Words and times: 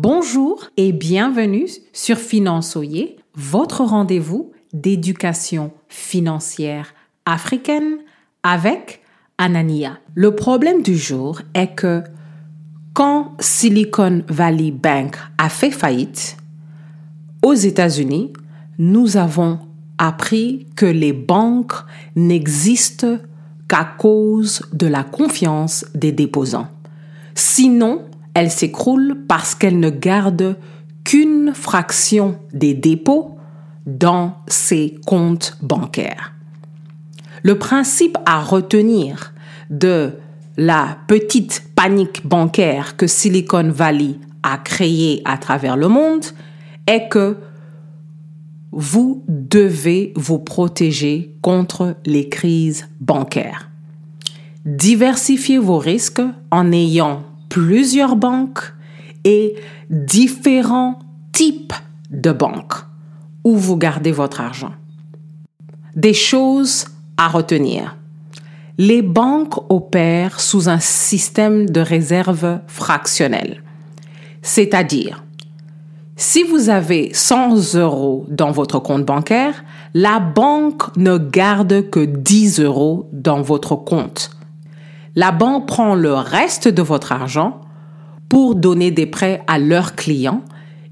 Bonjour 0.00 0.70
et 0.76 0.92
bienvenue 0.92 1.66
sur 1.92 2.18
Finançoyer, 2.18 3.16
votre 3.34 3.82
rendez-vous 3.82 4.52
d'éducation 4.72 5.72
financière 5.88 6.94
africaine 7.26 7.96
avec 8.44 9.02
Anania. 9.38 9.98
Le 10.14 10.36
problème 10.36 10.82
du 10.82 10.96
jour 10.96 11.42
est 11.52 11.74
que 11.74 12.04
quand 12.94 13.32
Silicon 13.40 14.22
Valley 14.28 14.70
Bank 14.70 15.16
a 15.36 15.48
fait 15.48 15.72
faillite 15.72 16.36
aux 17.44 17.54
États-Unis, 17.54 18.32
nous 18.78 19.16
avons 19.16 19.58
appris 19.98 20.68
que 20.76 20.86
les 20.86 21.12
banques 21.12 21.74
n'existent 22.14 23.18
qu'à 23.68 23.82
cause 23.98 24.62
de 24.72 24.86
la 24.86 25.02
confiance 25.02 25.84
des 25.96 26.12
déposants. 26.12 26.68
Sinon, 27.34 28.04
elles 28.34 28.50
s'écroulent 28.50 29.24
parce 29.28 29.54
qu'elles 29.54 29.80
ne 29.80 29.90
gardent 29.90 30.56
qu'une 31.04 31.52
fraction 31.54 32.36
des 32.52 32.74
dépôts 32.74 33.38
dans 33.86 34.34
ces 34.46 34.96
comptes 35.06 35.56
bancaires. 35.62 36.34
Le 37.42 37.58
principe 37.58 38.18
à 38.26 38.42
retenir 38.42 39.32
de 39.70 40.12
la 40.56 40.98
petite 41.06 41.62
panique 41.74 42.26
bancaire 42.26 42.96
que 42.96 43.06
Silicon 43.06 43.70
Valley 43.70 44.16
a 44.42 44.58
créée 44.58 45.22
à 45.24 45.38
travers 45.38 45.76
le 45.76 45.88
monde 45.88 46.24
est 46.86 47.08
que 47.08 47.36
vous 48.72 49.24
devez 49.28 50.12
vous 50.16 50.38
protéger 50.38 51.34
contre 51.42 51.96
les 52.04 52.28
crises 52.28 52.86
bancaires. 53.00 53.70
Diversifiez 54.64 55.58
vos 55.58 55.78
risques 55.78 56.22
en 56.50 56.72
ayant 56.72 57.22
plusieurs 57.48 58.16
banques 58.16 58.72
et 59.24 59.54
différents 59.90 60.98
types 61.32 61.74
de 62.10 62.32
banques 62.32 62.74
où 63.44 63.56
vous 63.56 63.76
gardez 63.76 64.12
votre 64.12 64.40
argent. 64.40 64.72
Des 65.96 66.14
choses 66.14 66.86
à 67.16 67.28
retenir. 67.28 67.96
Les 68.76 69.02
banques 69.02 69.70
opèrent 69.70 70.40
sous 70.40 70.68
un 70.68 70.78
système 70.78 71.68
de 71.68 71.80
réserve 71.80 72.60
fractionnelle, 72.68 73.62
c'est-à-dire 74.42 75.24
si 76.20 76.42
vous 76.42 76.68
avez 76.68 77.10
100 77.14 77.76
euros 77.76 78.26
dans 78.28 78.50
votre 78.50 78.80
compte 78.80 79.04
bancaire, 79.04 79.64
la 79.94 80.18
banque 80.18 80.96
ne 80.96 81.16
garde 81.16 81.88
que 81.90 82.00
10 82.00 82.58
euros 82.58 83.08
dans 83.12 83.40
votre 83.40 83.76
compte. 83.76 84.30
La 85.14 85.32
banque 85.32 85.66
prend 85.66 85.94
le 85.94 86.14
reste 86.14 86.68
de 86.68 86.82
votre 86.82 87.12
argent 87.12 87.60
pour 88.28 88.54
donner 88.54 88.90
des 88.90 89.06
prêts 89.06 89.42
à 89.46 89.58
leurs 89.58 89.94
clients 89.94 90.42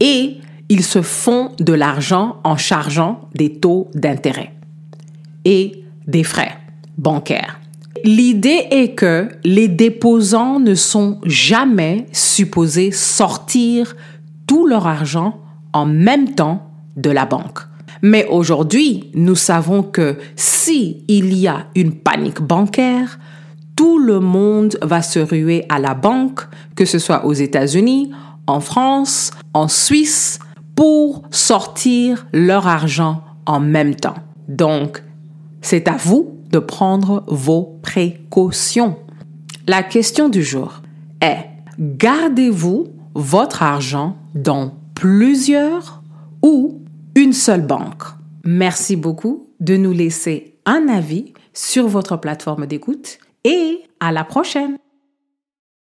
et 0.00 0.38
ils 0.68 0.84
se 0.84 1.02
font 1.02 1.52
de 1.58 1.72
l'argent 1.72 2.36
en 2.44 2.56
chargeant 2.56 3.28
des 3.34 3.54
taux 3.54 3.88
d'intérêt 3.94 4.52
et 5.44 5.84
des 6.06 6.24
frais 6.24 6.56
bancaires. 6.96 7.60
L'idée 8.04 8.66
est 8.70 8.94
que 8.94 9.28
les 9.44 9.68
déposants 9.68 10.60
ne 10.60 10.74
sont 10.74 11.20
jamais 11.24 12.06
supposés 12.12 12.92
sortir 12.92 13.96
tout 14.46 14.66
leur 14.66 14.86
argent 14.86 15.40
en 15.72 15.86
même 15.86 16.34
temps 16.34 16.70
de 16.96 17.10
la 17.10 17.26
banque. 17.26 17.60
Mais 18.02 18.26
aujourd'hui, 18.26 19.10
nous 19.14 19.34
savons 19.34 19.82
que 19.82 20.18
si 20.36 21.04
y 21.08 21.46
a 21.48 21.66
une 21.74 21.92
panique 21.92 22.40
bancaire, 22.40 23.18
tout 23.78 24.00
le 24.00 24.18
monde 24.18 24.76
va 24.82 25.02
se 25.02 25.20
ruer 25.20 25.64
à 25.68 25.78
la 25.78 25.94
banque, 25.94 26.40
que 26.74 26.84
ce 26.84 26.98
soit 26.98 27.24
aux 27.24 27.32
États-Unis, 27.32 28.10
en 28.48 28.58
France, 28.58 29.30
en 29.54 29.68
Suisse, 29.68 30.40
pour 30.74 31.22
sortir 31.30 32.26
leur 32.32 32.66
argent 32.66 33.22
en 33.46 33.60
même 33.60 33.94
temps. 33.94 34.16
Donc, 34.48 35.04
c'est 35.60 35.86
à 35.86 35.96
vous 35.96 36.40
de 36.50 36.58
prendre 36.58 37.22
vos 37.28 37.78
précautions. 37.80 38.96
La 39.68 39.84
question 39.84 40.28
du 40.28 40.42
jour 40.42 40.82
est, 41.20 41.44
gardez-vous 41.78 42.88
votre 43.14 43.62
argent 43.62 44.16
dans 44.34 44.72
plusieurs 44.94 46.02
ou 46.42 46.80
une 47.14 47.32
seule 47.32 47.64
banque? 47.64 48.02
Merci 48.44 48.96
beaucoup 48.96 49.46
de 49.60 49.76
nous 49.76 49.92
laisser 49.92 50.56
un 50.66 50.88
avis 50.88 51.32
sur 51.52 51.86
votre 51.86 52.16
plateforme 52.16 52.66
d'écoute 52.66 53.20
et 53.44 53.84
à 54.00 54.12
la 54.12 54.24
prochaine. 54.24 54.78